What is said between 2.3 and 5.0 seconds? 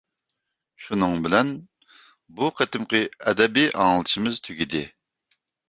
بۇ قېتىمقى ئەدەبىي ئاڭلىتىشىمىز تۈگىدى.